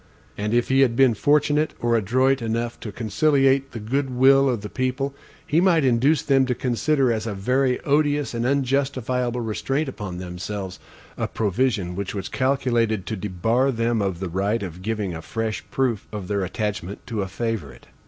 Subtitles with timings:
[0.35, 4.61] And if he had been fortunate or adroit enough to conciliate the good will of
[4.61, 5.13] the people,
[5.45, 10.79] he might induce them to consider as a very odious and unjustifiable restraint upon themselves,
[11.17, 15.63] a provision which was calculated to debar them of the right of giving a fresh
[15.69, 17.85] proof of their attachment to a favorite.